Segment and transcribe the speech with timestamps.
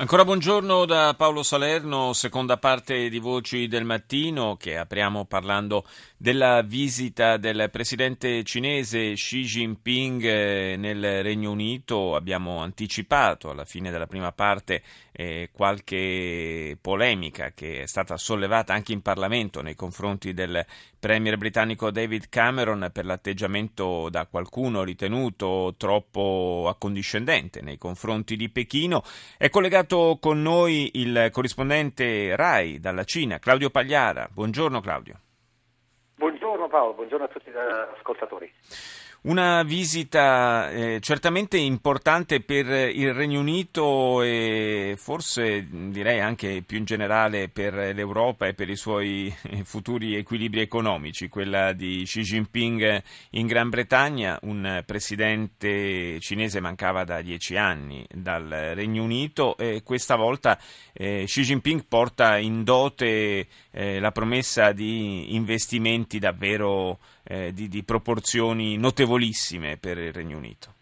[0.00, 5.84] Ancora buongiorno da Paolo Salerno, seconda parte di Voci del Mattino che apriamo parlando
[6.16, 12.14] della visita del presidente cinese Xi Jinping eh, nel Regno Unito.
[12.14, 18.92] Abbiamo anticipato alla fine della prima parte eh, qualche polemica che è stata sollevata anche
[18.92, 20.64] in Parlamento nei confronti del
[21.00, 29.02] premier britannico David Cameron per l'atteggiamento da qualcuno ritenuto troppo accondiscendente nei confronti di Pechino.
[29.36, 34.28] È collegato con noi il corrispondente RAI dalla Cina, Claudio Pagliara.
[34.30, 35.20] Buongiorno Claudio.
[36.16, 38.52] Buongiorno Paolo, buongiorno a tutti gli ascoltatori.
[39.20, 46.84] Una visita eh, certamente importante per il Regno Unito e forse direi anche più in
[46.84, 53.02] generale per l'Europa e per i suoi eh, futuri equilibri economici, quella di Xi Jinping
[53.30, 60.14] in Gran Bretagna, un presidente cinese mancava da dieci anni dal Regno Unito e questa
[60.14, 60.56] volta
[60.92, 67.84] eh, Xi Jinping porta in dote eh, la promessa di investimenti davvero eh, di, di
[67.84, 70.72] proporzioni notevolissime per il Regno Unito.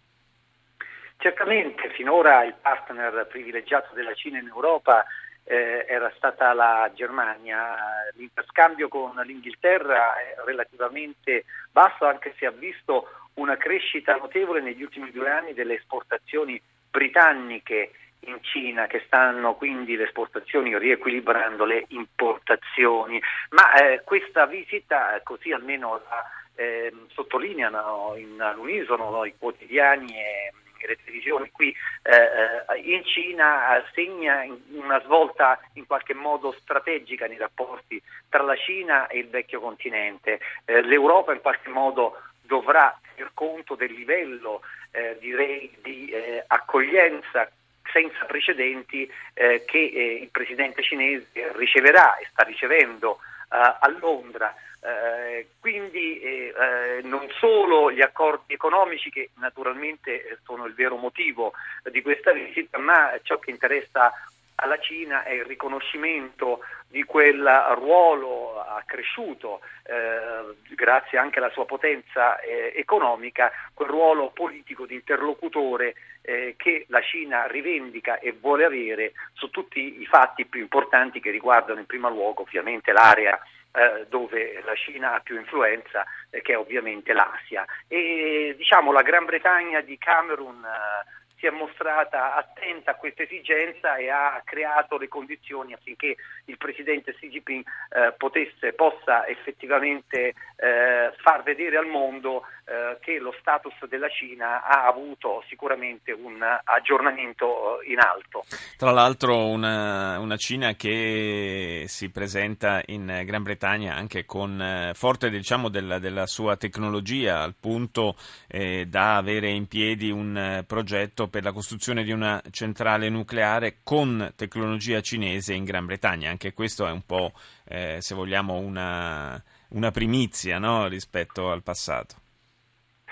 [1.19, 5.05] Certamente, finora il partner privilegiato della Cina in Europa
[5.42, 7.74] eh, era stata la Germania.
[8.14, 15.11] L'interscambio con l'Inghilterra è relativamente basso, anche se ha visto una crescita notevole negli ultimi
[15.11, 23.20] due anni delle esportazioni britanniche in Cina che stanno quindi le esportazioni riequilibrando le importazioni,
[23.50, 26.24] ma eh, questa visita, così almeno la
[26.57, 30.53] eh, sottolineano in, all'unisono i quotidiani e
[30.87, 38.01] le televisioni qui eh, in Cina segna una svolta in qualche modo strategica nei rapporti
[38.29, 40.41] tra la Cina e il vecchio continente.
[40.65, 47.51] Eh, L'Europa in qualche modo dovrà tener conto del livello eh, direi, di eh, accoglienza
[47.92, 54.55] senza precedenti eh, che eh, il presidente cinese riceverà e sta ricevendo eh, a Londra.
[54.86, 61.55] Eh, quindi eh, eh, non solo gli accordi economici che naturalmente sono il vero motivo
[61.90, 64.12] di questa visita, ma ciò che interessa
[64.56, 67.44] alla Cina è il riconoscimento di quel
[67.78, 75.94] ruolo accresciuto, eh, grazie anche alla sua potenza eh, economica, quel ruolo politico di interlocutore
[76.22, 81.30] eh, che la Cina rivendica e vuole avere su tutti i fatti più importanti che
[81.30, 83.38] riguardano in primo luogo ovviamente l'area
[83.77, 87.64] eh, dove la Cina ha più influenza, eh, che è ovviamente l'Asia.
[87.86, 93.97] E diciamo la Gran Bretagna di Camerun eh, si è mostrata attenta a questa esigenza
[93.97, 96.17] e ha creato le condizioni affinché
[96.47, 103.21] il presidente Xi Jinping eh, potesse, possa effettivamente eh, far vedere al mondo eh, che
[103.21, 108.45] lo status della Cina ha avuto sicuramente un aggiornamento eh, in alto.
[108.77, 115.31] Tra l'altro una, una, Cina che si presenta in Gran Bretagna anche con eh, forte
[115.31, 118.17] diciamo, della, della, sua tecnologia al punto
[118.49, 123.77] eh, da avere in piedi un eh, progetto per la costruzione di una centrale nucleare
[123.85, 126.31] con tecnologia cinese in Gran Bretagna.
[126.31, 127.31] Anche questo è un po',
[127.65, 130.88] se vogliamo, una, una primizia no?
[130.88, 132.25] rispetto al passato.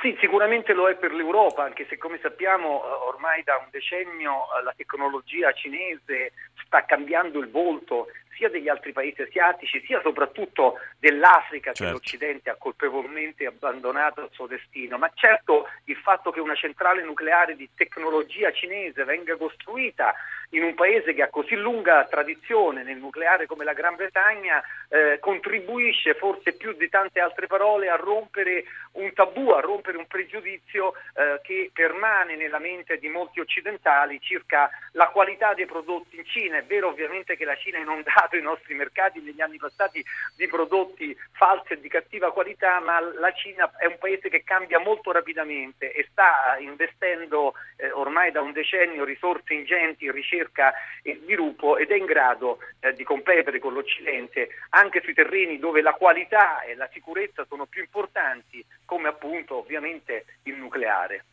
[0.04, 4.32] Sì, sicuramente lo è per l'Europa, anche se come sappiamo eh, ormai da un decennio
[4.52, 6.32] eh, la tecnologia cinese
[6.66, 11.84] sta cambiando il volto sia degli altri paesi asiatici, sia soprattutto dell'Africa certo.
[11.84, 14.98] che l'Occidente ha colpevolmente abbandonato al suo destino.
[14.98, 20.14] Ma certo il fatto che una centrale nucleare di tecnologia cinese venga costruita
[20.50, 25.18] in un paese che ha così lunga tradizione nel nucleare come la Gran Bretagna eh,
[25.18, 30.94] contribuisce forse più di tante altre parole a rompere un tabù, a rompere un pregiudizio
[31.14, 36.58] eh, che permane nella mente di molti occidentali circa la qualità dei prodotti in Cina.
[36.58, 40.04] È vero ovviamente che la Cina è inondata i nostri mercati negli anni passati
[40.36, 44.78] di prodotti falsi e di cattiva qualità, ma la Cina è un paese che cambia
[44.78, 50.72] molto rapidamente e sta investendo eh, ormai da un decennio risorse ingenti in ricerca
[51.02, 55.82] e sviluppo ed è in grado eh, di competere con l'Occidente anche sui terreni dove
[55.82, 61.24] la qualità e la sicurezza sono più importanti, come appunto ovviamente il nucleare.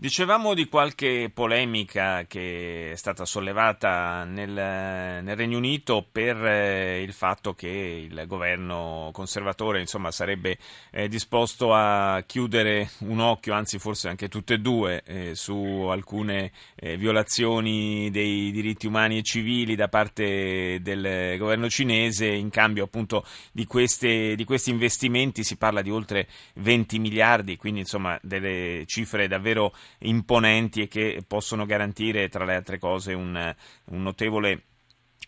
[0.00, 7.12] Dicevamo di qualche polemica che è stata sollevata nel, nel Regno Unito per eh, il
[7.12, 10.56] fatto che il governo conservatore insomma, sarebbe
[10.90, 15.54] eh, disposto a chiudere un occhio, anzi forse anche tutte e due, eh, su
[15.90, 22.84] alcune eh, violazioni dei diritti umani e civili da parte del governo cinese in cambio
[22.84, 25.44] appunto di, queste, di questi investimenti.
[25.44, 31.66] Si parla di oltre 20 miliardi, quindi insomma delle cifre davvero imponenti e che possono
[31.66, 33.54] garantire, tra le altre cose, un,
[33.84, 34.62] un notevole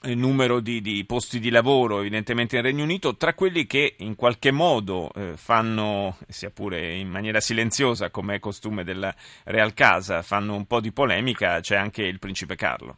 [0.05, 4.17] eh, numero di, di, posti di lavoro evidentemente in Regno Unito, tra quelli che in
[4.17, 9.14] qualche modo eh, fanno, sia pure in maniera silenziosa come è costume della
[9.44, 12.97] Real Casa, fanno un po' di polemica, c'è anche il principe Carlo.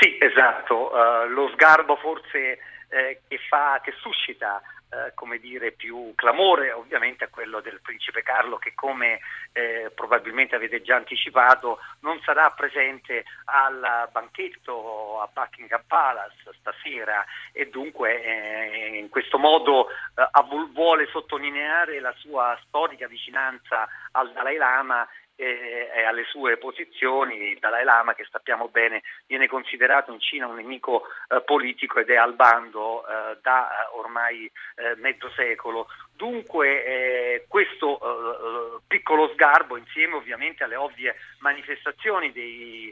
[0.00, 6.12] Sì, esatto, uh, lo sgarbo forse eh, che, fa, che suscita eh, come dire, più
[6.14, 9.18] clamore ovviamente a quello del principe Carlo che come
[9.52, 17.24] eh, probabilmente avete già anticipato non sarà presente al banchetto a Buckingham Palace stasera.
[17.52, 20.28] E dunque eh, in questo modo eh,
[20.72, 25.06] vuole sottolineare la sua storica vicinanza al Dalai Lama
[25.36, 27.50] e, e alle sue posizioni.
[27.50, 32.10] Il Dalai Lama, che sappiamo bene, viene considerato in Cina un nemico eh, politico ed
[32.10, 35.86] è al bando eh, da eh, ormai eh, mezzo secolo.
[36.16, 42.90] Dunque eh, questo piccolo sgarbo, insieme ovviamente alle ovvie manifestazioni dei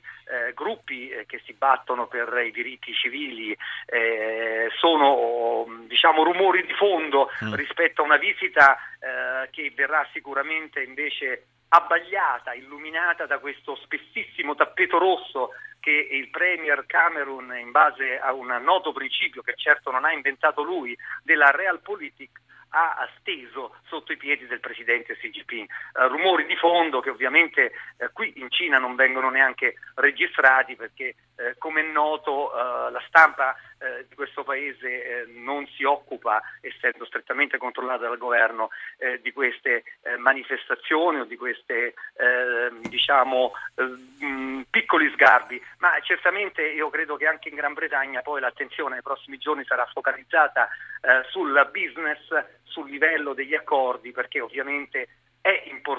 [0.53, 3.57] gruppi che si battono per i diritti civili,
[4.79, 7.55] sono diciamo, rumori di fondo mm.
[7.55, 8.79] rispetto a una visita
[9.51, 15.51] che verrà sicuramente invece abbagliata, illuminata da questo spessissimo tappeto rosso
[15.81, 20.63] che il Premier Cameron, in base a un noto principio che certo non ha inventato
[20.63, 22.41] lui, della realpolitik,
[22.77, 25.69] ha steso sotto i piedi del presidente Xi Jinping.
[25.95, 31.15] Uh, rumori di fondo che ovviamente uh, qui in Cina non vengono neanche registrati perché
[31.37, 33.57] uh, come è noto la stampa
[34.09, 38.71] di questo paese non si occupa, essendo strettamente controllata dal governo,
[39.21, 39.85] di queste
[40.19, 41.93] manifestazioni o di questi
[42.89, 43.53] diciamo,
[44.25, 49.03] mm, piccoli sgarbi, ma certamente io credo che anche in Gran Bretagna poi l'attenzione nei
[49.03, 50.69] prossimi giorni sarà focalizzata
[51.29, 52.23] sul business,
[52.63, 55.09] sul livello degli accordi, perché ovviamente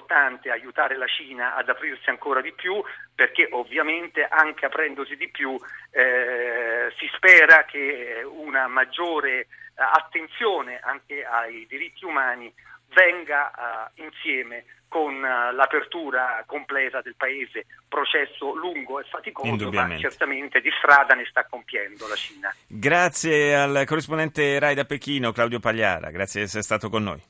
[0.06, 2.82] importante aiutare la Cina ad aprirsi ancora di più
[3.14, 5.60] perché ovviamente anche aprendosi di più
[5.92, 12.54] eh, si spera che una maggiore eh, attenzione anche ai diritti umani
[12.94, 20.62] venga uh, insieme con uh, l'apertura completa del paese, processo lungo e faticoso, ma certamente
[20.62, 22.56] di strada ne sta compiendo la Cina.
[22.68, 27.22] Grazie al corrispondente RAI da Pechino, Claudio Pagliara, grazie di essere stato con noi.